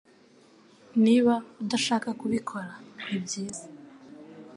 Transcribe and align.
Niba 1.03 1.33
udashaka 1.61 2.09
kubikora 2.19 2.71
nibyiza 3.05 3.65